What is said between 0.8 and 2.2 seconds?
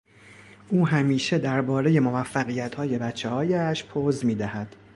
همیشه دربارهی